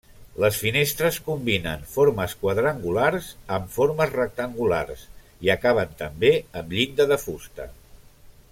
Les 0.43 0.55
finestres 0.59 1.19
combinen 1.27 1.83
formes 1.97 2.33
quadrangulars 2.45 3.29
amb 3.59 3.69
formes 3.75 4.15
rectangulars 4.15 5.05
i 5.49 5.55
acaben 5.59 5.95
també 6.05 6.33
amb 6.63 6.79
llinda 6.79 7.11
de 7.13 7.21
fusta. 7.27 7.71